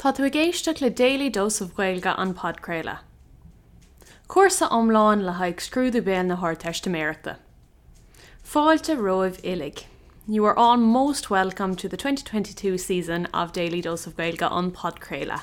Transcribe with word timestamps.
Tá 0.00 0.14
tú 0.16 0.30
géisteach 0.32 0.80
le 0.80 0.88
déala 0.90 1.30
dómh 1.30 1.74
ghilga 1.76 2.14
an 2.16 2.32
podcréile. 2.32 3.00
Cuasa 4.28 4.66
omláin 4.70 5.26
le 5.26 5.32
haag 5.32 5.60
scrúdú 5.60 6.02
ben 6.02 6.28
na 6.28 6.36
th 6.36 6.60
testamentta. 6.60 7.36
Fáilte 8.42 8.96
roimh 8.96 9.38
ilig. 9.44 9.84
You 10.26 10.46
are 10.46 10.58
all 10.58 10.78
most 10.78 11.28
welcome 11.28 11.76
to 11.76 11.86
the 11.86 11.98
2022 11.98 12.78
season 12.78 13.26
of 13.34 13.52
Daily 13.52 13.82
Dose 13.82 14.06
of 14.06 14.16
Gaelga 14.16 14.50
on 14.50 14.70
Podcréla, 14.70 15.42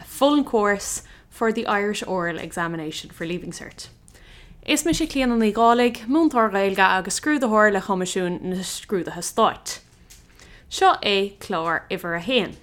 a 0.00 0.04
full 0.04 0.44
course 0.44 1.02
for 1.28 1.52
the 1.52 1.66
Irish 1.66 2.02
oral 2.06 2.38
examination 2.38 3.10
for 3.10 3.26
Leaving 3.26 3.52
Cert. 3.52 3.88
Is 4.64 4.86
me 4.86 4.92
sé 4.92 5.10
cléan 5.10 5.30
an 5.30 5.40
gáig 5.40 6.06
múntar 6.06 6.50
gailga 6.50 6.96
agus 6.96 7.20
scrúdathir 7.20 7.70
le 7.70 7.82
chomasisiún 7.82 8.40
na 8.40 8.64
scrúdathe 8.64 9.22
stáit. 9.22 9.80
Seo 10.70 10.96
é 11.02 11.36
chlár 11.36 11.82
ihar 11.90 12.16
a 12.16 12.22
héan. 12.22 12.56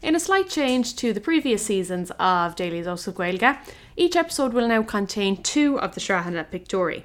In 0.00 0.14
a 0.14 0.20
slight 0.20 0.48
change 0.48 0.94
to 0.96 1.12
the 1.12 1.20
previous 1.20 1.66
seasons 1.66 2.12
of 2.20 2.54
Daily 2.54 2.82
Dose 2.82 3.08
of 3.08 3.16
Gaelga, 3.16 3.58
each 3.96 4.14
episode 4.14 4.52
will 4.52 4.68
now 4.68 4.82
contain 4.82 5.42
two 5.42 5.78
of 5.80 5.94
the 5.94 6.00
Shrahana 6.00 6.46
Pictori. 6.48 7.02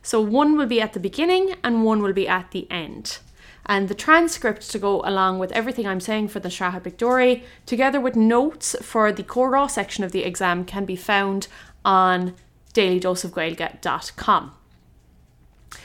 So 0.00 0.20
one 0.20 0.56
will 0.56 0.66
be 0.66 0.80
at 0.80 0.92
the 0.92 1.00
beginning 1.00 1.56
and 1.64 1.84
one 1.84 2.00
will 2.00 2.12
be 2.12 2.28
at 2.28 2.52
the 2.52 2.70
end. 2.70 3.18
And 3.66 3.88
the 3.88 3.96
transcript 3.96 4.70
to 4.70 4.78
go 4.78 5.02
along 5.02 5.40
with 5.40 5.50
everything 5.52 5.88
I'm 5.88 6.00
saying 6.00 6.28
for 6.28 6.38
the 6.38 6.48
Shraha 6.48 6.80
Pictori, 6.80 7.42
together 7.66 8.00
with 8.00 8.14
notes 8.14 8.76
for 8.80 9.10
the 9.10 9.24
Cora 9.24 9.68
section 9.68 10.04
of 10.04 10.12
the 10.12 10.22
exam, 10.22 10.64
can 10.64 10.84
be 10.84 10.96
found 10.96 11.48
on 11.84 12.34
dailydoseofgaelga.com. 12.74 14.52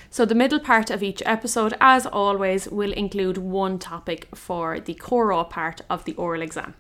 So 0.09 0.25
the 0.25 0.35
middle 0.35 0.59
part 0.59 0.89
of 0.89 1.01
each 1.01 1.23
episode, 1.25 1.75
as 1.81 2.05
always, 2.05 2.67
will 2.67 2.93
include 2.93 3.37
one 3.37 3.79
topic 3.79 4.27
for 4.35 4.79
the 4.79 4.93
core 4.93 5.43
part 5.45 5.81
of 5.89 6.05
the 6.05 6.13
oral 6.15 6.41
exam. 6.41 6.75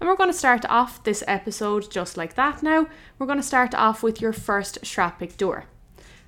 And 0.00 0.08
we're 0.08 0.16
going 0.16 0.30
to 0.30 0.36
start 0.36 0.64
off 0.68 1.04
this 1.04 1.22
episode 1.28 1.90
just 1.90 2.16
like 2.16 2.34
that 2.34 2.62
now. 2.62 2.86
We're 3.18 3.26
going 3.26 3.38
to 3.38 3.42
start 3.42 3.74
off 3.74 4.02
with 4.02 4.20
your 4.20 4.32
first 4.32 4.82
Shrappic 4.82 5.36
door. 5.36 5.66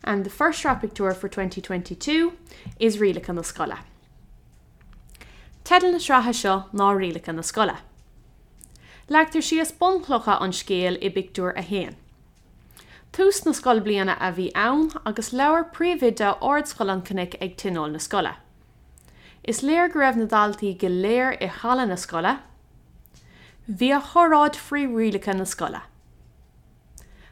And 0.04 0.24
the 0.24 0.30
first 0.30 0.62
Shrappic 0.62 0.94
tour 0.94 1.12
for 1.12 1.28
2022 1.28 2.34
is 2.78 2.98
Rilacha 2.98 3.34
na 3.34 3.42
Scola. 3.42 3.78
Tedal 5.64 5.92
na 5.92 5.98
srathe 5.98 6.34
seo 6.34 6.64
ná 6.74 6.92
rilacha 6.94 7.34
na 7.34 7.40
scola. 7.40 7.78
Leagtar 9.08 9.42
si 9.42 9.58
a 9.60 9.64
sponchlocha 9.64 10.38
an. 10.42 11.96
Tús 13.14 13.44
na 13.46 13.52
sscoil 13.54 13.78
bliana 13.78 14.16
a 14.18 14.32
bhí 14.34 14.48
ann 14.58 14.88
agus 15.06 15.28
leabhar 15.30 15.68
príomhide 15.74 16.30
ordscoil 16.42 16.90
an 16.90 17.02
cnic 17.08 17.36
ag 17.40 17.52
tinál 17.56 17.92
na 17.92 18.00
scola. 18.02 18.32
Is 19.44 19.60
léir 19.62 19.92
go 19.92 20.00
raibh 20.00 20.18
nadaltaí 20.18 20.72
go 20.76 20.88
léir 20.88 21.36
i 21.40 21.46
chalan 21.46 21.92
na 21.94 21.94
scola, 21.94 22.32
hí 23.68 23.90
a 23.94 24.00
choráid 24.00 24.58
frírílacha 24.58 25.36
na 25.38 25.44
scola. 25.44 25.82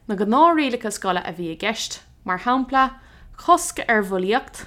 Na 0.06 0.14
go 0.14 0.24
nárílacha 0.24 0.94
scola 0.94 1.24
a 1.26 1.32
bhí 1.32 1.50
a 1.50 1.56
gceist, 1.56 1.98
mar 2.24 2.38
hapla 2.46 3.00
chosca 3.42 3.84
ar 3.88 4.04
bhíocht, 4.04 4.62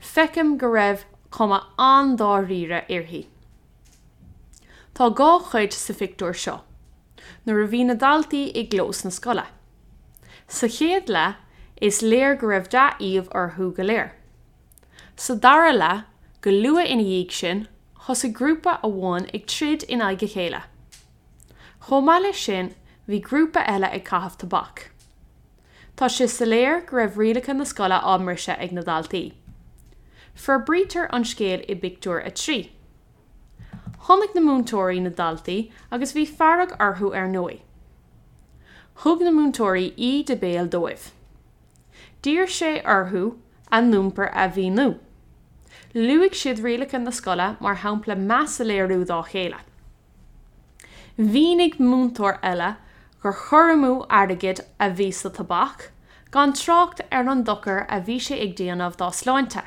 fecem 0.00 0.56
go 0.56 0.72
raibh 0.72 1.04
comma 1.28 1.66
andáíre 1.76 2.88
irhí. 2.88 3.26
Tá 4.94 5.12
gá 5.12 5.30
chuid 5.52 5.74
sa 5.74 5.92
fictúir 5.92 6.34
seo. 6.34 6.69
Nuair 7.46 7.64
a 7.64 7.68
bhí 7.68 7.84
na 7.86 7.94
daltaí 7.94 8.50
i 8.54 8.66
glós 8.66 9.04
na 9.04 9.10
scola. 9.10 9.46
Sa 10.48 10.66
chéad 10.66 11.08
le 11.08 11.36
is 11.80 12.02
léir 12.02 12.38
go 12.38 12.46
raibh 12.46 12.68
de 12.68 12.86
íomh 13.08 13.28
arthú 13.40 13.74
go 13.76 13.82
léir. 13.82 14.10
Sa 15.16 15.34
dara 15.34 15.72
le 15.72 16.04
go 16.40 16.50
lua 16.50 16.84
ina 16.84 17.02
dhéag 17.02 17.32
sin 17.32 17.68
chus 18.06 18.24
a 18.24 18.28
grúpa 18.28 18.78
a 18.82 18.88
bháin 18.88 19.28
ag 19.34 19.46
trid 19.46 19.82
in 19.84 20.00
aige 20.00 20.28
chéile. 20.34 20.62
Chomáile 21.86 22.34
sin 22.34 22.74
hí 23.08 23.20
grúpa 23.20 23.64
eile 23.66 23.92
ag 23.92 24.04
cahabh 24.04 24.36
tabbac. 24.38 24.90
Tá 25.96 26.08
si 26.10 26.26
sa 26.26 26.44
léir 26.44 26.86
go 26.86 26.96
raibh 26.96 27.16
rialacha 27.16 27.54
na 27.54 27.64
scola 27.64 28.00
ámrise 28.02 28.56
ag 28.58 28.72
na 28.72 28.82
daltaí. 28.82 29.32
Fur 30.34 30.58
brítar 30.58 31.08
an 31.12 31.24
scéal 31.24 31.64
i 31.68 31.74
bicúir 31.74 32.26
a 32.26 32.30
trí. 32.30 32.70
Honnig 34.08 34.34
na 34.34 34.40
múntóirí 34.40 35.00
na 35.02 35.10
daltaí 35.10 35.70
agus 35.90 36.12
bhí 36.16 36.26
farrag 36.26 36.76
arthú 36.78 37.12
ar 37.14 37.28
nói. 37.28 37.60
Thg 39.02 39.26
na 39.26 39.32
múntóirí 39.36 39.92
í 39.96 40.24
de 40.24 40.36
béal 40.36 40.68
dóibh. 40.68 41.10
Dír 42.22 42.48
sé 42.48 42.82
arthú 42.82 43.36
an 43.70 43.90
númper 43.90 44.30
a 44.32 44.48
bhí 44.48 44.70
nu. 44.72 44.98
Luigh 45.94 46.34
siad 46.34 46.62
rialachan 46.64 47.04
na 47.04 47.10
scola 47.10 47.56
mar 47.60 47.76
hapla 47.84 48.16
measa 48.16 48.64
léirú 48.64 49.04
dá 49.04 49.22
chéile. 49.32 49.60
Bhínig 51.18 51.76
múntóir 51.78 52.38
eile 52.42 52.76
gur 53.22 53.32
choramú 53.32 54.06
airdagiid 54.08 54.64
a 54.78 54.88
bhí 54.88 55.12
sa 55.12 55.28
tabbac, 55.28 55.90
gan 56.30 56.52
trocht 56.52 57.02
ar 57.12 57.28
an 57.28 57.44
dochar 57.44 57.84
a 57.88 58.00
bhí 58.00 58.16
sé 58.18 58.40
ag 58.40 58.56
déanamh 58.56 58.96
dá 58.96 59.10
sláinte. 59.10 59.64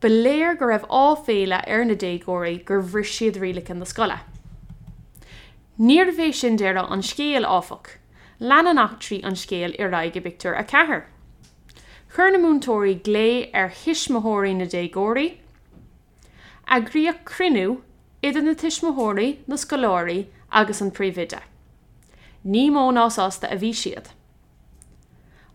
Beléir 0.00 0.58
go 0.58 0.66
raibh 0.66 0.86
á 0.88 1.16
féile 1.24 1.58
ar 1.60 1.84
na 1.84 1.94
dégóirí 1.94 2.64
gur 2.64 2.80
bhri 2.82 3.04
siad 3.04 3.36
rilacha 3.40 3.74
na 3.76 3.84
scola. 3.84 4.20
Níor 5.78 6.12
bhééis 6.16 6.40
sin 6.40 6.56
deire 6.56 6.80
an 6.80 7.02
scéal 7.02 7.44
áfach, 7.44 7.98
lean 8.38 8.66
an 8.66 8.80
achtrií 8.80 9.20
an 9.24 9.36
scéal 9.36 9.76
ar 9.78 9.92
raige 9.92 10.22
Victor 10.22 10.54
a 10.54 10.64
cethir. 10.64 11.04
Chir 12.14 12.32
na 12.32 12.38
múntóirí 12.38 12.96
lé 13.04 13.50
ar 13.52 13.68
hisismothirí 13.68 14.56
na 14.56 14.64
dégóirí, 14.64 15.36
agriíoh 16.66 17.20
crinú 17.24 17.80
idir 18.22 18.42
na 18.42 18.54
tiismothirí 18.54 19.38
na 19.46 19.56
scoláirí 19.56 20.26
agus 20.50 20.80
an 20.80 20.90
príomhide. 20.90 21.40
Ní 22.44 22.70
mó 22.70 22.88
násásta 22.90 23.52
a 23.52 23.56
bhí 23.56 23.72
siad. 23.76 24.12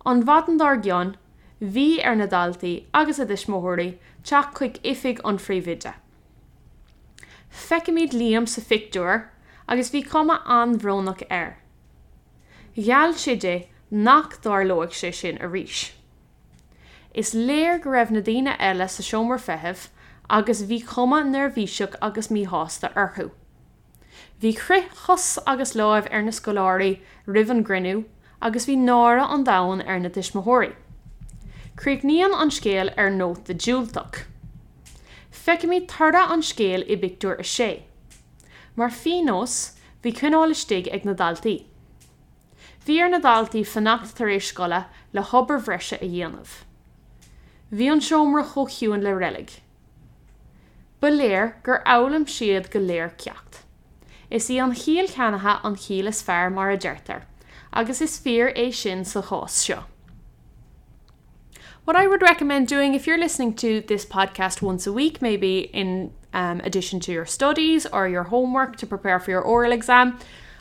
An 0.05 0.21
bhadan 0.23 0.57
dar 0.57 0.77
gceann 0.77 1.15
hí 1.61 2.03
ar 2.03 2.15
na 2.15 2.27
daltaí 2.27 2.85
agus 2.93 3.19
a 3.19 3.25
dismóthirí 3.25 3.97
teach 4.23 4.53
chuig 4.53 4.79
ifig 4.83 5.21
an 5.23 5.37
fríomhide. 5.37 5.93
Feicimiid 7.49 8.11
líam 8.11 8.47
sa 8.47 8.61
ficúir 8.61 9.29
agus 9.67 9.91
bhí 9.91 10.03
comma 10.03 10.41
anhrónach 10.45 11.23
air. 11.29 11.57
Gheall 12.75 13.13
siide 13.13 13.67
nach 13.89 14.41
dar 14.41 14.65
loigh 14.65 14.91
sé 14.91 15.13
sin 15.13 15.37
a 15.41 15.47
ríis. 15.47 15.91
Is 17.13 17.33
léir 17.33 17.81
go 17.81 17.91
raibh 17.91 18.11
na 18.11 18.19
daine 18.19 18.57
eile 18.59 18.89
sa 18.89 19.01
siomar 19.01 19.39
feheh 19.39 19.87
agus 20.29 20.63
bhí 20.63 20.83
comma 20.85 21.23
nervhíiseach 21.23 21.95
agus 22.01 22.27
mí 22.27 22.45
hásta 22.45 22.91
arthú. 22.93 23.31
Bhí 24.41 24.55
cru 24.57 24.81
chos 25.05 25.39
agus 25.47 25.73
láimh 25.73 26.11
ar 26.11 26.21
na 26.21 26.31
scoláirí 26.31 26.99
rihan 27.25 27.63
grinú 27.63 28.03
agus 28.41 28.65
bhí 28.65 28.75
nára 28.75 29.23
an 29.31 29.45
dahan 29.45 29.87
ar 29.87 29.99
na 29.99 30.09
dismothirí. 30.09 30.73
Críic 31.75 32.03
níon 32.07 32.33
an 32.33 32.49
scéal 32.55 32.93
ar 32.95 33.09
nó 33.11 33.33
de 33.43 33.53
dúúltach. 33.53 34.23
Feice 35.29 35.67
mí 35.67 35.81
tarda 35.85 36.21
an 36.31 36.41
scéal 36.41 36.85
i 36.87 36.95
bicúir 36.95 37.39
a 37.39 37.43
sé. 37.43 37.83
Mar 38.77 38.89
fiós 38.89 39.73
hí 40.01 40.13
chunálastig 40.15 40.87
ag 40.93 41.03
na 41.03 41.13
daltaí. 41.13 41.65
Bhí 42.85 43.01
ar 43.01 43.09
na 43.09 43.19
daltaí 43.19 43.65
fannacht 43.65 44.15
tar 44.15 44.31
éis 44.31 44.47
scola 44.53 44.85
le 45.11 45.21
hobar 45.21 45.59
bhreise 45.59 45.97
a 45.97 46.05
dhéanamh. 46.05 46.63
Bhí 47.73 47.91
an 47.91 47.99
seomra 47.99 48.45
chochiúin 48.53 49.03
le 49.03 49.11
rilig. 49.17 49.59
Ba 51.01 51.09
léir 51.11 51.55
gur 51.63 51.81
álam 51.85 52.23
siad 52.25 52.69
go 52.71 52.79
léir 52.79 53.11
ceacht. 53.17 53.65
Is 54.29 54.47
í 54.47 54.61
an 54.63 54.75
chial 54.75 55.11
cheanathe 55.11 55.59
an 55.63 55.75
chial 55.75 56.07
is 56.07 56.23
fearr 56.23 56.53
mar 56.53 56.71
a 56.71 56.77
deirtar, 56.77 57.23
agus 57.73 58.01
is 58.01 58.17
fear 58.17 58.53
é 58.55 58.73
sin 58.73 59.03
sa 59.03 59.21
chós 59.21 59.49
seo. 59.49 59.83
What 61.85 61.95
I 61.95 62.07
would 62.07 62.23
recommend 62.23 62.67
doing 62.67 62.95
if 62.95 63.05
you're 63.05 63.19
listening 63.19 63.53
to 63.57 63.81
this 63.81 64.07
podcast 64.07 64.59
once 64.59 64.87
a 64.87 64.91
week, 64.91 65.21
maybe 65.21 65.59
in 65.59 66.11
um, 66.33 66.59
addition 66.63 66.99
to 67.01 67.11
your 67.11 67.27
studies 67.27 67.85
or 67.85 68.07
your 68.07 68.23
homework 68.23 68.75
to 68.77 68.87
prepare 68.87 69.19
for 69.19 69.29
your 69.29 69.43
oral 69.43 69.71
exam, 69.71 70.17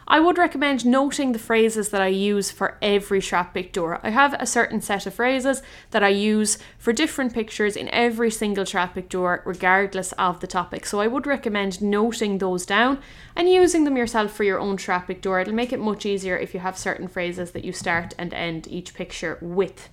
I 0.06 0.21
would 0.21 0.37
recommend 0.37 0.85
noting 0.85 1.32
the 1.32 1.38
phrases 1.38 1.88
that 1.88 2.03
I 2.03 2.09
use 2.09 2.50
for 2.50 2.76
every 2.82 3.21
Shrap 3.21 3.55
Picture. 3.55 4.05
I 4.05 4.11
have 4.11 4.35
a 4.35 4.44
certain 4.44 4.82
set 4.82 5.06
of 5.06 5.15
phrases 5.15 5.62
that 5.93 6.03
I 6.03 6.09
use 6.09 6.59
for 6.76 6.93
different 6.93 7.32
pictures 7.32 7.75
in 7.75 7.88
every 7.88 8.31
single 8.31 8.67
Shrap 8.67 8.93
Picture, 8.93 9.41
regardless 9.47 10.12
of 10.19 10.41
the 10.41 10.47
topic. 10.47 10.85
So 10.85 11.00
I 11.00 11.06
would 11.06 11.26
recommend 11.26 11.81
noting 11.81 12.37
those 12.37 12.67
down 12.67 12.99
and 13.35 13.49
using 13.49 13.85
them 13.85 13.97
yourself 13.97 14.31
for 14.31 14.44
your 14.44 14.61
own 14.61 14.76
Shrap 14.76 15.06
Picture. 15.06 15.38
It'll 15.38 15.55
make 15.55 15.73
it 15.73 15.81
much 15.81 16.05
easier 16.05 16.37
if 16.37 16.53
you 16.53 16.61
have 16.61 16.76
certain 16.76 17.09
phrases 17.09 17.53
that 17.53 17.65
you 17.65 17.73
start 17.73 18.12
and 18.19 18.35
end 18.35 18.69
each 18.69 18.93
picture 18.93 19.38
with. 19.41 19.88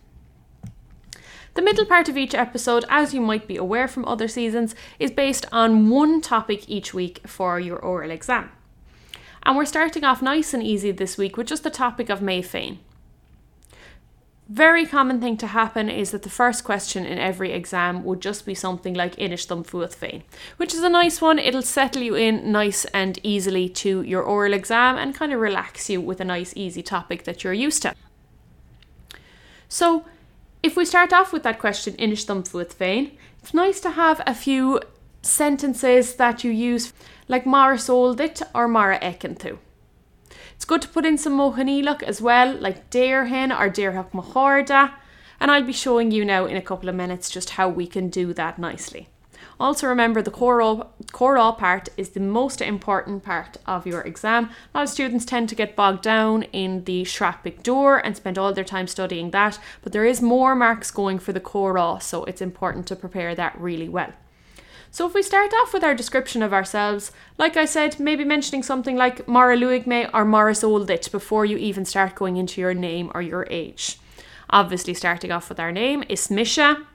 The 1.53 1.61
middle 1.61 1.85
part 1.85 2.07
of 2.07 2.17
each 2.17 2.33
episode, 2.33 2.85
as 2.89 3.13
you 3.13 3.19
might 3.19 3.45
be 3.45 3.57
aware 3.57 3.87
from 3.87 4.05
other 4.05 4.29
seasons, 4.29 4.73
is 4.99 5.11
based 5.11 5.45
on 5.51 5.89
one 5.89 6.21
topic 6.21 6.69
each 6.69 6.93
week 6.93 7.27
for 7.27 7.59
your 7.59 7.77
oral 7.77 8.11
exam. 8.11 8.51
And 9.43 9.57
we're 9.57 9.65
starting 9.65 10.05
off 10.05 10.21
nice 10.21 10.53
and 10.53 10.63
easy 10.63 10.91
this 10.91 11.17
week 11.17 11.35
with 11.35 11.47
just 11.47 11.63
the 11.63 11.69
topic 11.69 12.09
of 12.09 12.21
May 12.21 12.41
Fain. 12.41 12.79
very 14.47 14.85
common 14.85 15.21
thing 15.21 15.37
to 15.37 15.47
happen 15.47 15.89
is 15.89 16.11
that 16.11 16.23
the 16.23 16.29
first 16.29 16.65
question 16.65 17.05
in 17.05 17.17
every 17.17 17.53
exam 17.53 18.03
would 18.03 18.21
just 18.21 18.45
be 18.45 18.53
something 18.53 18.93
like 18.93 19.15
Inish 19.15 19.47
them 19.47 19.63
fuath 19.63 19.95
vein, 19.95 20.23
which 20.57 20.73
is 20.73 20.83
a 20.83 20.89
nice 20.89 21.21
one. 21.21 21.39
It'll 21.39 21.61
settle 21.61 22.01
you 22.01 22.15
in 22.15 22.51
nice 22.51 22.83
and 22.85 23.17
easily 23.23 23.69
to 23.69 24.01
your 24.01 24.23
oral 24.23 24.53
exam 24.53 24.97
and 24.97 25.15
kind 25.15 25.31
of 25.31 25.39
relax 25.39 25.89
you 25.89 26.01
with 26.01 26.19
a 26.19 26.25
nice 26.25 26.53
easy 26.55 26.83
topic 26.83 27.23
that 27.23 27.43
you're 27.43 27.53
used 27.53 27.81
to. 27.83 27.95
So 29.69 30.05
if 30.63 30.75
we 30.75 30.85
start 30.85 31.11
off 31.11 31.33
with 31.33 31.43
that 31.43 31.59
question 31.59 31.93
Inish 31.95 32.25
them 32.25 32.43
fuath 32.43 32.77
vein, 32.77 33.17
it's 33.39 33.53
nice 33.53 33.79
to 33.81 33.91
have 33.91 34.21
a 34.25 34.35
few 34.35 34.79
sentences 35.21 36.15
that 36.15 36.43
you 36.43 36.51
use 36.51 36.93
like 37.27 37.45
Mara 37.45 37.77
sold 37.77 38.19
it 38.19 38.41
or 38.53 38.67
Mara 38.67 38.99
ekentu. 38.99 39.57
It's 40.55 40.65
good 40.65 40.83
to 40.83 40.87
put 40.87 41.05
in 41.05 41.17
some 41.17 41.37
mohaniluk 41.37 42.03
as 42.03 42.21
well, 42.21 42.53
like 42.53 42.91
Deirhin 42.91 43.57
or 43.57 43.69
Deirhak 43.69 44.11
Mahorda, 44.11 44.93
and 45.39 45.49
I'll 45.49 45.63
be 45.63 45.73
showing 45.73 46.11
you 46.11 46.23
now 46.23 46.45
in 46.45 46.55
a 46.55 46.61
couple 46.61 46.89
of 46.89 46.95
minutes 46.95 47.31
just 47.31 47.51
how 47.51 47.67
we 47.67 47.87
can 47.87 48.09
do 48.09 48.31
that 48.33 48.59
nicely. 48.59 49.09
Also 49.61 49.85
remember 49.85 50.23
the 50.23 50.31
choral, 50.31 50.91
choral 51.11 51.53
part 51.53 51.87
is 51.95 52.09
the 52.09 52.19
most 52.19 52.61
important 52.61 53.21
part 53.21 53.57
of 53.67 53.85
your 53.85 54.01
exam. 54.01 54.45
A 54.73 54.79
lot 54.79 54.83
of 54.85 54.89
students 54.89 55.23
tend 55.23 55.49
to 55.49 55.55
get 55.55 55.75
bogged 55.75 56.01
down 56.01 56.41
in 56.51 56.83
the 56.85 57.03
Shrapik 57.03 57.61
door 57.61 58.03
and 58.03 58.17
spend 58.17 58.39
all 58.39 58.53
their 58.53 58.63
time 58.63 58.87
studying 58.87 59.29
that, 59.29 59.59
but 59.83 59.93
there 59.93 60.03
is 60.03 60.19
more 60.19 60.55
marks 60.55 60.89
going 60.89 61.19
for 61.19 61.31
the 61.31 61.39
choral, 61.39 61.99
so 61.99 62.23
it's 62.23 62.41
important 62.41 62.87
to 62.87 62.95
prepare 62.95 63.35
that 63.35 63.55
really 63.61 63.87
well. 63.87 64.11
So 64.89 65.05
if 65.05 65.13
we 65.13 65.21
start 65.21 65.53
off 65.53 65.75
with 65.75 65.83
our 65.83 65.93
description 65.93 66.41
of 66.41 66.53
ourselves, 66.53 67.11
like 67.37 67.55
I 67.55 67.65
said, 67.65 67.99
maybe 67.99 68.25
mentioning 68.25 68.63
something 68.63 68.97
like 68.97 69.27
Mara 69.27 69.55
Luigme 69.55 70.09
or 70.11 70.25
Morris 70.25 70.63
Oldit 70.63 71.11
before 71.11 71.45
you 71.45 71.57
even 71.57 71.85
start 71.85 72.15
going 72.15 72.37
into 72.37 72.59
your 72.59 72.73
name 72.73 73.11
or 73.13 73.21
your 73.21 73.45
age. 73.51 73.99
Obviously, 74.49 74.95
starting 74.95 75.31
off 75.31 75.49
with 75.49 75.59
our 75.59 75.71
name 75.71 76.03
is 76.09 76.31
Misha. 76.31 76.87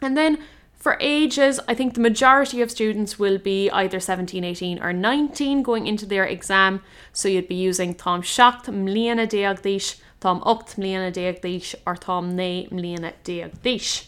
And 0.00 0.16
then 0.16 0.38
for 0.82 0.96
ages, 0.98 1.60
I 1.68 1.74
think 1.74 1.94
the 1.94 2.00
majority 2.00 2.60
of 2.60 2.68
students 2.68 3.16
will 3.16 3.38
be 3.38 3.70
either 3.70 4.00
17, 4.00 4.42
18, 4.42 4.82
or 4.82 4.92
19 4.92 5.62
going 5.62 5.86
into 5.86 6.06
their 6.06 6.24
exam. 6.24 6.82
So 7.12 7.28
you'd 7.28 7.46
be 7.46 7.54
using 7.54 7.94
Tom 7.94 8.20
Shacht 8.20 8.64
Mliana 8.64 9.28
Deagdish, 9.28 10.00
Tom 10.18 10.40
Oct 10.40 10.74
Mliana 10.74 11.12
Deagdish, 11.12 11.76
or 11.86 11.94
Tom 11.94 12.34
Ne 12.34 12.66
Mliana 12.72 13.12
Deagdish. 13.22 14.06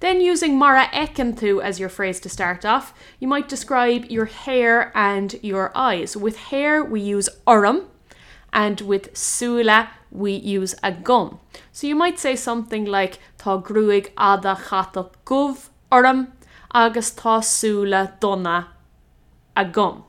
Then 0.00 0.20
using 0.20 0.58
Mara 0.58 0.86
Ekenthu 0.86 1.62
as 1.62 1.78
your 1.78 1.88
phrase 1.88 2.18
to 2.18 2.28
start 2.28 2.64
off, 2.64 2.92
you 3.20 3.28
might 3.28 3.48
describe 3.48 4.06
your 4.06 4.24
hair 4.24 4.90
and 4.96 5.38
your 5.42 5.70
eyes. 5.76 6.16
With 6.16 6.38
hair, 6.38 6.82
we 6.82 7.00
use 7.00 7.28
Urum, 7.46 7.84
and 8.52 8.80
with 8.82 9.16
Sula, 9.16 9.90
we 10.10 10.32
use 10.32 10.74
a 10.82 10.92
gum. 10.92 11.40
So 11.72 11.86
you 11.86 11.94
might 11.94 12.18
say 12.18 12.36
something 12.36 12.84
like 12.84 13.18
Tá 13.38 13.62
gruig 13.62 14.10
ada 14.18 14.54
chata 14.68 15.10
guv 15.24 15.70
Urum, 15.90 16.28
agus 16.74 17.10
tá 17.12 17.42
Sula 17.42 18.14
donna 18.20 18.68
a 19.56 19.64
gum. 19.64 20.04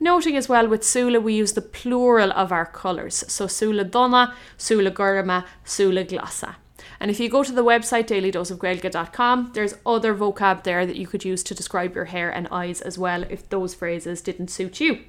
Noting 0.00 0.36
as 0.36 0.48
well 0.48 0.68
with 0.68 0.84
Sula, 0.84 1.18
we 1.20 1.34
use 1.34 1.54
the 1.54 1.62
plural 1.62 2.32
of 2.32 2.52
our 2.52 2.66
colours. 2.66 3.24
So 3.28 3.48
Sula 3.48 3.84
donna, 3.84 4.34
Sula 4.56 4.92
gurma, 4.92 5.44
Sula 5.64 6.04
glassa. 6.04 6.54
And 7.00 7.10
if 7.10 7.20
you 7.20 7.28
go 7.28 7.42
to 7.42 7.52
the 7.52 7.64
website 7.64 8.06
dailydoseofgaelga.com, 8.06 9.52
there's 9.54 9.74
other 9.84 10.14
vocab 10.14 10.64
there 10.64 10.86
that 10.86 10.96
you 10.96 11.06
could 11.06 11.24
use 11.24 11.42
to 11.44 11.54
describe 11.54 11.94
your 11.94 12.06
hair 12.06 12.30
and 12.30 12.48
eyes 12.50 12.80
as 12.80 12.98
well 12.98 13.24
if 13.28 13.48
those 13.48 13.74
phrases 13.74 14.20
didn't 14.20 14.48
suit 14.48 14.80
you. 14.80 15.00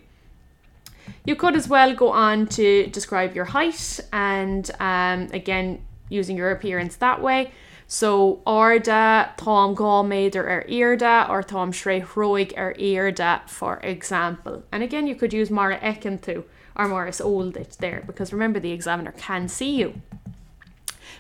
You 1.26 1.36
could 1.36 1.56
as 1.56 1.68
well 1.68 1.94
go 1.94 2.12
on 2.12 2.48
to 2.48 2.88
describe 2.88 3.36
your 3.36 3.46
height 3.46 4.00
and 4.12 4.70
um, 4.80 5.30
again 5.34 5.82
using 6.10 6.38
your 6.38 6.52
appearance 6.52 6.96
that 6.98 7.22
way. 7.22 7.52
So 7.92 8.42
orda 8.46 9.36
tom 9.38 9.76
gomeidir 9.76 10.44
er 10.44 10.66
irda 10.70 11.28
or 11.28 11.42
tom 11.42 11.72
shre 11.72 12.06
roig 12.06 12.56
er 12.56 12.76
irda, 12.78 13.50
for 13.50 13.80
example. 13.80 14.64
And 14.72 14.84
again, 14.84 15.08
you 15.08 15.16
could 15.16 15.34
use 15.34 15.50
Mara 15.50 15.80
ekentu 15.80 16.44
or 16.76 16.88
Morris 16.88 17.20
oldit 17.20 17.78
there 17.78 18.04
because 18.06 18.32
remember 18.32 18.60
the 18.60 18.72
examiner 18.72 19.12
can 19.14 19.48
see 19.48 19.76
you. 19.76 20.02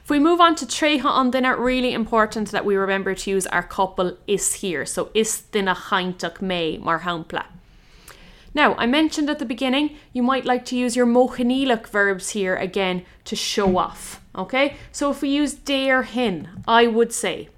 If 0.03 0.11
we 0.11 0.19
move 0.19 0.39
on 0.39 0.55
to 0.55 0.65
treha 0.65 1.05
on 1.05 1.31
dinner, 1.31 1.59
really 1.59 1.93
important 1.93 2.51
that 2.51 2.65
we 2.65 2.75
remember 2.75 3.15
to 3.15 3.31
use 3.31 3.47
our 3.47 3.63
couple 3.63 4.17
is 4.27 4.53
here. 4.53 4.85
So 4.85 5.09
is 5.15 5.41
dinna 5.41 5.73
haintach 5.73 6.39
me 6.39 6.77
mar. 6.77 6.99
Now, 8.53 8.75
I 8.75 8.85
mentioned 8.87 9.29
at 9.29 9.39
the 9.39 9.45
beginning, 9.45 9.97
you 10.11 10.23
might 10.23 10.45
like 10.45 10.65
to 10.65 10.77
use 10.77 10.95
your 10.95 11.05
mohanilic 11.05 11.87
verbs 11.87 12.31
here 12.31 12.55
again 12.55 13.05
to 13.25 13.35
show 13.35 13.77
off. 13.77 14.21
Okay, 14.35 14.75
so 14.91 15.11
if 15.11 15.21
we 15.21 15.29
use 15.29 15.53
dare 15.53 16.03
hin, 16.03 16.49
I 16.67 16.87
would 16.87 17.13
say 17.13 17.49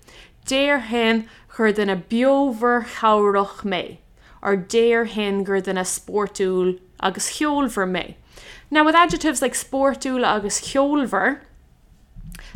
dare 0.45 0.79
hin 0.79 1.27
den 1.57 1.89
a 1.89 1.95
biover 1.95 2.83
chaurach 2.83 3.63
me, 3.63 4.01
or 4.41 4.55
dare 4.55 5.05
hin 5.05 5.43
den 5.43 5.77
a 5.77 5.83
sportúl 5.83 6.79
agus 6.99 7.37
chiolver 7.37 7.89
me. 7.89 8.17
Now, 8.69 8.85
with 8.85 8.95
adjectives 8.95 9.41
like 9.41 9.53
sportúl 9.53 10.25
agus 10.25 10.61
chiolver, 10.61 11.41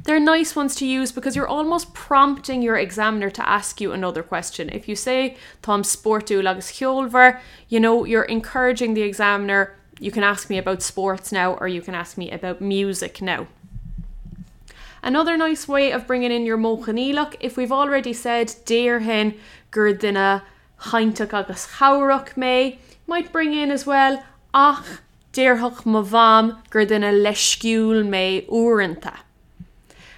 they're 0.05 0.19
nice 0.19 0.55
ones 0.55 0.75
to 0.75 0.85
use 0.85 1.11
because 1.11 1.35
you're 1.35 1.47
almost 1.47 1.93
prompting 1.95 2.61
your 2.61 2.77
examiner 2.77 3.31
to 3.31 3.49
ask 3.49 3.81
you 3.81 3.91
another 3.91 4.21
question. 4.21 4.69
If 4.69 4.87
you 4.87 4.95
say 4.95 5.35
Tom 5.63 5.81
sportu 5.81 6.39
agus 6.39 6.71
hiolver, 6.79 7.39
you 7.69 7.79
know, 7.79 8.05
you're 8.05 8.23
encouraging 8.23 8.93
the 8.93 9.01
examiner, 9.01 9.75
you 9.99 10.11
can 10.11 10.23
ask 10.23 10.49
me 10.49 10.59
about 10.59 10.83
sports 10.83 11.31
now 11.31 11.55
or 11.55 11.67
you 11.67 11.81
can 11.81 11.95
ask 11.95 12.17
me 12.17 12.29
about 12.29 12.61
music 12.61 13.19
now. 13.21 13.47
Another 15.01 15.37
nice 15.37 15.67
way 15.67 15.91
of 15.91 16.07
bringing 16.07 16.31
in 16.31 16.45
your 16.45 16.57
mochanilach, 16.57 17.35
if 17.39 17.57
we've 17.57 17.71
already 17.71 18.13
said 18.13 18.53
dear 18.65 18.99
hen 18.99 19.35
gur 19.71 19.93
dinna 19.93 20.43
haintach 20.81 21.33
agus 21.33 21.67
chaurach 21.77 22.37
me, 22.37 22.79
might 23.07 23.31
bring 23.31 23.53
in 23.53 23.71
as 23.71 23.85
well 23.87 24.23
ach 24.53 25.01
dearhach 25.33 25.85
ma 25.85 26.01
vam 26.01 26.57
gur 26.69 26.85
dinna 26.85 27.11
leisciúil 27.11 28.07
me 28.07 28.45
uanta. 28.49 29.24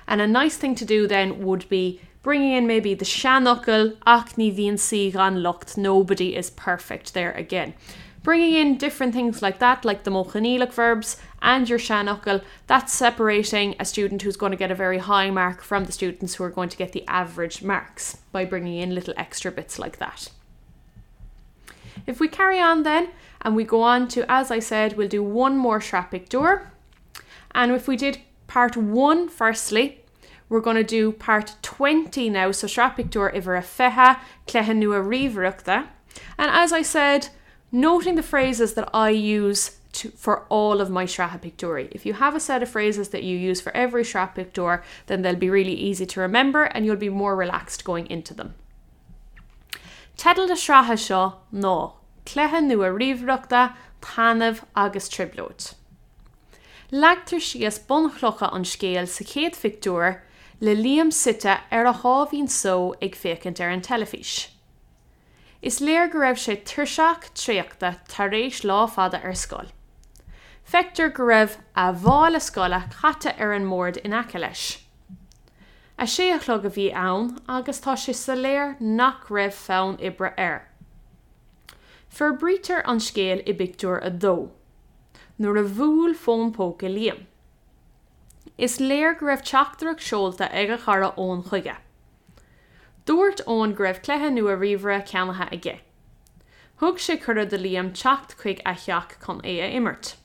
And 0.07 0.21
a 0.21 0.27
nice 0.27 0.55
thing 0.57 0.75
to 0.75 0.85
do 0.85 1.07
then 1.07 1.43
would 1.43 1.67
be 1.69 1.99
bringing 2.23 2.53
in 2.53 2.67
maybe 2.67 2.93
the 2.93 3.05
shanokkel, 3.05 3.97
acne 4.05 4.51
VNC 4.51 5.13
gan 5.13 5.43
locked, 5.43 5.77
nobody 5.77 6.35
is 6.35 6.49
perfect 6.51 7.13
there 7.13 7.31
again. 7.33 7.73
Bringing 8.23 8.55
in 8.55 8.77
different 8.77 9.13
things 9.13 9.41
like 9.41 9.59
that, 9.59 9.85
like 9.85 10.03
the 10.03 10.11
mochanilic 10.11 10.73
verbs 10.73 11.17
and 11.41 11.69
your 11.69 11.79
shanokkel, 11.79 12.43
that's 12.67 12.93
separating 12.93 13.75
a 13.79 13.85
student 13.85 14.21
who's 14.21 14.35
going 14.35 14.51
to 14.51 14.57
get 14.57 14.71
a 14.71 14.75
very 14.75 14.97
high 14.97 15.29
mark 15.29 15.61
from 15.61 15.85
the 15.85 15.91
students 15.91 16.35
who 16.35 16.43
are 16.43 16.49
going 16.49 16.69
to 16.69 16.77
get 16.77 16.91
the 16.91 17.05
average 17.07 17.61
marks 17.61 18.17
by 18.31 18.43
bringing 18.43 18.79
in 18.79 18.95
little 18.95 19.13
extra 19.15 19.51
bits 19.51 19.79
like 19.79 19.97
that. 19.97 20.29
If 22.05 22.19
we 22.19 22.27
carry 22.27 22.59
on 22.59 22.83
then, 22.83 23.09
and 23.41 23.55
we 23.55 23.63
go 23.63 23.81
on 23.81 24.07
to, 24.09 24.29
as 24.29 24.51
I 24.51 24.59
said, 24.59 24.97
we'll 24.97 25.07
do 25.07 25.23
one 25.23 25.57
more 25.57 25.79
Shrapik 25.79 26.27
door. 26.27 26.71
And 27.51 27.71
if 27.71 27.87
we 27.87 27.95
did 27.95 28.19
part 28.47 28.77
one 28.77 29.29
firstly. 29.29 29.96
We're 30.49 30.61
going 30.61 30.77
to 30.77 30.83
do 30.83 31.11
part 31.11 31.55
20 31.61 32.29
now, 32.29 32.51
so 32.51 32.67
Shrapictor 32.67 33.35
iver 33.35 33.55
a 33.55 33.61
feha, 33.61 34.19
clehan 34.47 34.79
nu 34.79 34.93
a 34.93 35.01
riverachta. 35.01 35.87
And 36.37 36.51
as 36.51 36.71
I 36.71 36.81
said, 36.81 37.29
noting 37.71 38.15
the 38.15 38.23
phrases 38.23 38.73
that 38.75 38.89
I 38.93 39.09
use 39.09 39.77
to, 39.93 40.09
for 40.11 40.45
all 40.49 40.79
of 40.79 40.89
my 40.89 41.05
Shrapictori. 41.05 41.89
If 41.91 42.05
you 42.05 42.13
have 42.13 42.35
a 42.35 42.39
set 42.39 42.63
of 42.63 42.69
phrases 42.69 43.09
that 43.09 43.23
you 43.23 43.37
use 43.37 43.59
for 43.59 43.75
every 43.75 44.03
Shrapictor, 44.03 44.83
then 45.07 45.21
they'll 45.21 45.35
be 45.35 45.49
really 45.49 45.73
easy 45.73 46.05
to 46.05 46.21
remember 46.21 46.63
and 46.63 46.85
you'll 46.85 46.95
be 46.95 47.09
more 47.09 47.35
relaxed 47.35 47.83
going 47.83 48.07
into 48.07 48.33
them. 48.33 48.55
Tedal 50.17 50.47
de 50.47 50.53
sraha 50.53 50.93
seo 50.93 51.35
nó, 51.53 51.93
clehan 52.25 52.67
nu 52.67 52.83
a 52.83 52.89
riverachta, 52.89 53.75
tanamh 54.01 54.63
agus 54.75 55.09
triblót. 55.09 55.75
Leagtar 56.91 57.39
sios 57.39 57.79
bonchlocha 57.79 58.53
an 58.55 58.63
scéal 58.63 59.07
sa 59.07 59.23
chéad 59.23 59.55
fictúr 59.55 60.21
le 60.59 60.75
líam 60.75 61.11
site 61.11 61.59
ar 61.71 61.85
a 61.85 61.93
háhín 61.93 62.47
só 62.49 62.93
ag 63.01 63.15
fécint 63.15 63.59
ar 63.61 63.69
an 63.69 63.81
telefís. 63.81 64.49
Is 65.61 65.79
léir 65.79 66.11
go 66.11 66.19
raibh 66.19 66.41
sé 66.43 66.55
tuseach 66.71 67.29
tríochta 67.33 67.91
tar 68.07 68.29
rééis 68.29 68.63
lá 68.63 68.89
fada 68.89 69.21
ar 69.23 69.33
scóil. 69.33 69.69
Fector 70.63 71.09
go 71.09 71.23
raibh 71.23 71.57
a 71.75 71.93
bhála 71.93 72.41
scola 72.41 72.81
chatte 72.99 73.33
ar 73.39 73.53
an 73.53 73.65
mórd 73.65 73.97
in 74.03 74.13
aice 74.13 74.39
leis. 74.39 74.65
A 75.99 76.05
séachlog 76.05 76.65
a 76.65 76.69
bhí 76.69 76.91
ann 76.93 77.39
agus 77.47 77.81
tá 77.81 77.97
si 77.97 78.13
sa 78.13 78.35
léir 78.35 78.79
nach 78.81 79.29
raibh 79.29 79.57
fán 79.65 79.97
ibre 80.01 80.33
air. 80.37 80.69
Fur 82.09 82.33
brítar 82.33 82.81
an 82.85 82.99
scéal 82.99 83.43
i 83.45 83.53
bicú 83.53 83.97
a 84.01 84.09
dó. 84.09 84.37
nuair 85.37 85.59
a 85.61 85.63
bhúil 85.63 86.15
fónpóca 86.17 86.89
líam. 86.89 87.25
Is 88.57 88.79
léir 88.79 89.17
go 89.19 89.27
raibh 89.27 89.43
teachtarach 89.43 90.01
seolta 90.01 90.51
ag 90.51 90.69
a 90.69 90.77
chara 90.77 91.11
ón 91.17 91.43
chuige. 91.43 91.75
Dúirt 93.05 93.41
ón 93.45 93.75
go 93.75 93.83
raibh 93.83 94.01
cléthe 94.01 94.31
nu 94.33 94.47
a 94.47 94.55
rire 94.55 95.01
ceanathe 95.01 95.49
aige. 95.51 95.79
Thg 96.79 96.97
sé 96.99 97.17
chur 97.23 97.45
de 97.45 97.57
líam 97.57 97.91
techt 97.91 98.37
chuig 98.37 98.61
a 98.65 98.73
cheach 98.75 99.19
chun 99.23 99.41
é 99.41 99.59
a 99.65 99.75
immert. 99.75 100.15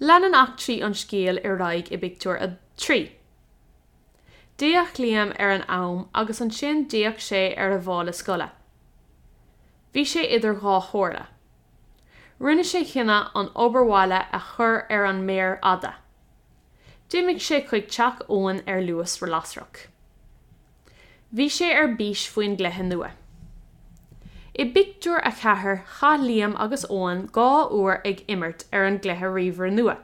lean 0.00 0.34
achtaí 0.34 0.82
an 0.82 0.94
scéal 0.94 1.38
ar 1.44 1.56
raig 1.58 1.90
i 1.92 1.96
bicúir 1.96 2.40
a 2.42 2.48
trí. 2.76 3.12
Díoch 4.58 4.98
líam 4.98 5.32
ar 5.38 5.50
an 5.50 5.64
am 5.68 6.08
agus 6.14 6.40
an 6.40 6.50
sin 6.50 6.86
díoch 6.88 7.20
sé 7.28 7.42
ar 7.56 7.72
a 7.72 7.78
bhála 7.78 8.14
scola. 8.14 8.50
Bhí 9.94 10.04
sé 10.04 10.24
idir 10.36 10.58
gá 10.60 10.80
chóla. 10.90 11.26
Rinne 12.40 12.64
sé 12.64 12.84
chinine 12.84 13.30
an 13.34 13.50
oberháile 13.54 14.26
a 14.32 14.40
chur 14.40 14.86
ar 14.90 15.04
an 15.04 15.26
méir 15.26 15.58
ada. 15.62 15.94
Déimiigh 17.10 17.42
sé 17.46 17.60
chuig 17.68 17.88
teach 17.88 18.22
óin 18.28 18.62
ar 18.66 18.80
luas 18.80 19.20
ru 19.20 19.28
lasrach. 19.28 19.86
Bhí 21.34 21.50
sé 21.50 21.74
ar 21.74 21.88
bís 21.98 22.24
faoin 22.30 22.56
glethe 22.56 22.84
nua. 22.88 23.10
I 24.56 24.64
bicúr 24.64 25.20
a 25.24 25.32
chethair 25.32 25.84
chalíam 25.98 26.54
agus 26.58 26.86
óin 26.86 27.28
gá 27.30 27.70
uair 27.70 28.00
ag 28.06 28.24
imirt 28.28 28.64
ar 28.72 28.84
an 28.84 28.98
glethe 28.98 29.30
riomhar 29.36 29.72
nua. 29.72 29.96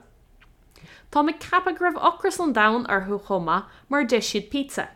Tá 1.12 1.24
me 1.24 1.32
cappa 1.32 1.72
gribh 1.72 2.00
ochras 2.10 2.40
an 2.40 2.52
da 2.52 2.66
ar 2.88 3.04
thu 3.06 3.20
choma 3.28 3.66
mar 3.88 4.04
de 4.04 4.18
siad 4.18 4.50
pizza. 4.50 4.88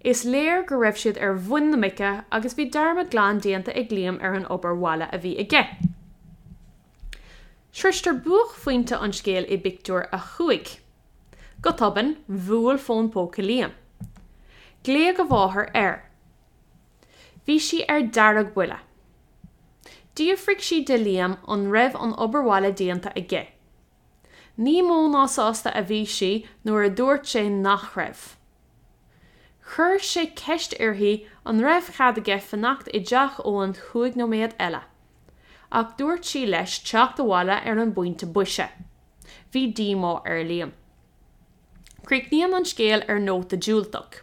Is 0.00 0.24
léir 0.24 0.66
go 0.66 0.76
raibh 0.76 0.98
siad 1.02 1.20
ar 1.22 1.34
bhain 1.34 1.70
na 1.70 1.76
mice 1.76 2.24
agus 2.30 2.54
bhí 2.54 2.70
darrma 2.70 3.04
glán 3.08 3.40
déanta 3.40 3.76
ag 3.76 3.88
líam 3.88 4.22
ar 4.22 4.34
an 4.34 4.44
oberháile 4.46 5.08
a 5.12 5.18
bhí 5.18 5.38
aige. 5.38 5.62
Sristar 7.74 8.14
buch 8.14 8.52
faointe 8.54 8.94
an 9.02 9.10
scéal 9.10 9.48
i 9.50 9.56
bicúir 9.58 10.04
a 10.12 10.18
chuig. 10.18 10.76
Go 11.60 11.72
taban 11.72 12.12
bhuail 12.28 12.78
fón 12.78 13.08
póca 13.10 13.42
líam. 13.42 13.72
Glé 14.84 15.08
go 15.16 15.24
bmháthair 15.24 15.70
air. 15.74 15.96
Bhí 17.48 17.58
si 17.60 17.80
ar 17.88 18.02
darag 18.18 18.54
buile. 18.54 18.78
Díomhric 20.14 20.62
si 20.62 20.84
de 20.84 20.96
líam 20.96 21.36
an 21.48 21.66
raibh 21.74 21.98
an 22.00 22.14
oberháile 22.14 22.70
déanta 22.72 23.12
aige. 23.16 23.48
ní 24.56 24.80
mó 24.82 25.10
násásta 25.10 25.74
a 25.74 25.82
bhí 25.82 26.06
si 26.06 26.46
nuair 26.64 26.86
a 26.86 26.90
dúirt 26.90 27.26
sé 27.26 27.50
nach 27.50 27.96
raibh. 27.96 28.36
Chir 29.74 29.98
sé 29.98 30.30
ceist 30.36 30.78
arthaí 30.78 31.26
an 31.44 31.60
raibh 31.60 31.90
chad 31.96 32.22
aige 32.22 32.38
fannacht 32.40 32.88
i 32.94 33.00
d 33.00 33.10
deach 33.10 33.40
óan 33.42 33.74
chuig 33.74 34.14
nó 34.14 34.30
méad 34.30 34.54
eile. 34.60 34.84
Ach 35.74 35.96
dúirt 35.98 36.24
si 36.24 36.46
leis 36.46 36.78
teach 36.78 37.16
doháile 37.18 37.56
ar 37.66 37.78
an 37.84 37.92
buinte 37.94 38.26
buise. 38.34 38.68
Bhí 39.52 39.62
díá 39.74 40.12
ar 40.24 40.42
líam. 40.50 40.70
Críicníam 42.06 42.54
an 42.54 42.64
scéal 42.64 43.02
ar 43.08 43.18
nóta 43.18 43.58
dúltach. 43.66 44.20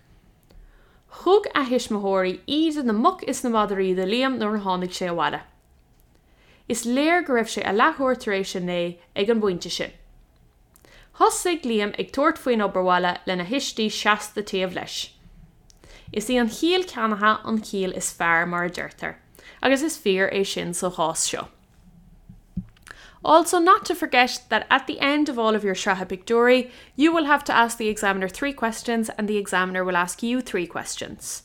Thg 1.22 1.50
a 1.54 1.66
hisismathirí 1.66 2.40
iad 2.48 2.86
na 2.86 2.94
muc 2.94 3.24
is 3.28 3.44
na 3.44 3.50
madarí 3.50 3.94
de 3.96 4.06
líam 4.06 4.38
nuair 4.40 4.62
tháinig 4.64 4.96
sé 5.00 5.10
bhile. 5.18 5.42
Is 6.70 6.86
léir 6.86 7.26
go 7.26 7.34
raibh 7.34 7.52
sé 7.56 7.66
a 7.68 7.74
lethirtaréis 7.74 8.54
sin 8.54 8.68
é 8.68 8.98
ag 9.16 9.30
an 9.30 9.42
buinte 9.42 9.70
sin. 9.70 9.92
Thsigh 11.20 11.68
líam 11.72 11.94
ag 12.00 12.14
tuairt 12.14 12.40
faoin 12.40 12.64
oberháile 12.68 13.18
lena 13.28 13.44
hisistí 13.44 13.90
16 13.92 14.48
taobh 14.54 14.76
leis. 14.80 15.10
Is 16.14 16.30
í 16.30 16.40
an 16.40 16.50
chial 16.50 16.88
ceanathe 16.94 17.34
an 17.44 17.60
chial 17.62 17.92
is 17.92 18.14
fearr 18.14 18.48
mar 18.48 18.70
deirtar, 18.70 19.16
agus 19.62 19.82
is 19.82 19.98
fear 19.98 20.30
é 20.34 20.46
sin 20.46 20.74
so 20.74 20.90
hás 20.90 21.18
seo. 21.18 21.48
Also, 23.24 23.60
not 23.60 23.86
to 23.86 23.94
forget 23.94 24.42
that 24.50 24.66
at 24.72 24.88
the 24.88 25.00
end 25.00 25.30
of 25.30 25.38
all 25.38 25.56
of 25.56 25.64
your 25.64 25.76
Shraha 25.76 26.08
Pictori, 26.08 26.72
you 26.96 27.14
will 27.14 27.26
have 27.26 27.44
to 27.44 27.54
ask 27.54 27.78
the 27.78 27.88
examiner 27.88 28.28
three 28.28 28.54
questions 28.54 29.10
and 29.10 29.28
the 29.28 29.38
examiner 29.38 29.84
will 29.84 29.96
ask 29.96 30.24
you 30.24 30.42
three 30.42 30.66
questions. 30.66 31.44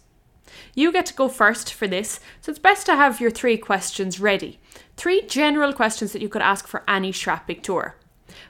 You 0.75 0.90
get 0.90 1.04
to 1.06 1.14
go 1.14 1.28
first 1.28 1.75
for 1.75 1.86
this, 1.86 2.18
so 2.40 2.50
it's 2.50 2.58
best 2.58 2.86
to 2.86 2.96
have 2.96 3.20
your 3.20 3.30
three 3.30 3.58
questions 3.58 4.20
ready. 4.20 4.58
Three 4.96 5.22
general 5.22 5.75
questions 5.75 6.12
that 6.12 6.22
you 6.22 6.30
could 6.30 6.42
ask 6.42 6.66
for 6.66 6.82
any 6.88 7.12
Shrap 7.12 7.46
Pictor. 7.46 7.96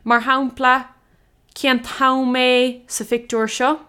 Mar 0.04 0.22
tá 0.22 2.24
mé 2.24 2.82
sa 2.86 3.04
ficúir 3.04 3.50
seo? 3.50 3.80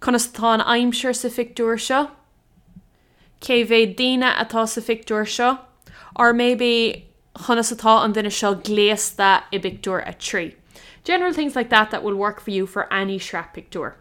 Conas 0.00 0.28
tá 0.28 0.64
aimimseir 0.64 1.14
sa 1.14 1.28
ficúir 1.28 1.78
seo? 1.78 2.10
Cé 3.42 3.64
bhéh 3.66 3.96
daine 3.96 4.22
atá 4.22 4.68
sa 4.68 4.80
maybe 6.32 7.08
chunas 7.34 7.72
atá 7.72 8.04
an 8.04 8.12
duine 8.12 8.30
seo 8.30 8.54
gléasta 8.54 9.42
i 9.52 9.58
bicúir 9.58 10.06
a 10.06 10.12
tree. 10.14 10.54
General 11.02 11.32
things 11.32 11.56
like 11.56 11.68
that 11.70 11.90
that 11.90 12.04
will 12.04 12.14
work 12.14 12.40
for 12.40 12.52
you 12.52 12.66
for 12.66 12.92
any 12.92 13.18
shrap 13.18 13.52
picture. 13.54 13.96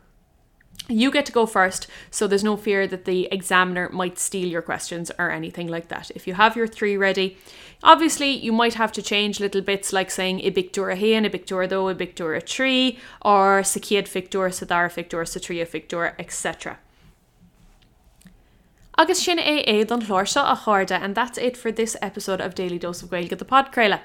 You 0.87 1.09
get 1.09 1.25
to 1.25 1.31
go 1.31 1.47
first, 1.47 1.87
so 2.11 2.27
there's 2.27 2.43
no 2.43 2.55
fear 2.55 2.85
that 2.85 3.05
the 3.05 3.27
examiner 3.31 3.89
might 3.89 4.19
steal 4.19 4.47
your 4.47 4.61
questions 4.61 5.11
or 5.17 5.31
anything 5.31 5.67
like 5.67 5.87
that. 5.87 6.11
If 6.13 6.27
you 6.27 6.35
have 6.35 6.55
your 6.55 6.67
three 6.67 6.97
ready, 6.97 7.37
obviously 7.81 8.29
you 8.29 8.51
might 8.51 8.75
have 8.75 8.91
to 8.93 9.01
change 9.01 9.39
little 9.39 9.61
bits 9.61 9.91
like 9.91 10.11
saying 10.11 10.39
ibictor 10.41 10.91
a 10.91 10.95
hen, 10.95 11.23
ibictor 11.25 11.67
though, 11.67 11.85
ibictor 11.85 12.37
a 12.37 12.41
tree, 12.41 12.99
or 13.23 13.61
sakiad 13.61 14.07
fictor, 14.07 14.49
sadar 14.49 14.91
fictor, 14.91 15.23
satria 15.23 15.67
fictor, 15.67 16.13
etc. 16.19 16.77
Agus 18.97 19.23
sin 19.23 19.37
é 19.37 19.63
é 19.65 19.87
don 19.87 20.01
chlóirse 20.01 20.37
a 20.37 20.55
háda 20.55 20.99
and 21.01 21.15
that's 21.15 21.37
it 21.37 21.55
for 21.55 21.71
this 21.71 21.95
episode 22.01 22.41
of 22.41 22.53
Daily 22.53 22.77
Dose 22.77 23.01
of 23.01 23.09
Gaelga 23.09 23.37
the 23.37 23.45
Podcréile. 23.45 24.01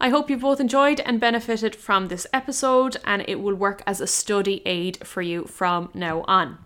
I 0.00 0.08
hope 0.08 0.30
you 0.30 0.36
both 0.36 0.60
enjoyed 0.60 1.00
and 1.00 1.20
benefited 1.20 1.76
from 1.76 2.08
this 2.08 2.26
episode 2.32 2.96
and 3.04 3.24
it 3.28 3.40
will 3.40 3.54
work 3.54 3.82
as 3.86 4.00
a 4.00 4.06
study 4.06 4.62
aid 4.66 5.06
for 5.06 5.22
you 5.22 5.44
from 5.44 5.90
now 5.94 6.22
on. 6.22 6.58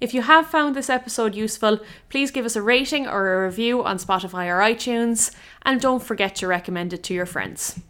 If 0.00 0.14
you 0.14 0.22
have 0.22 0.46
found 0.46 0.76
this 0.76 0.88
episode 0.88 1.34
useful, 1.34 1.80
please 2.08 2.30
give 2.30 2.46
us 2.46 2.56
a 2.56 2.62
rating 2.62 3.06
or 3.06 3.34
a 3.34 3.46
review 3.46 3.84
on 3.84 3.98
Spotify 3.98 4.46
or 4.46 4.60
iTunes 4.60 5.34
and 5.62 5.80
don't 5.80 6.02
forget 6.02 6.36
to 6.36 6.46
recommend 6.46 6.92
it 6.92 7.02
to 7.04 7.14
your 7.14 7.26
friends. 7.26 7.80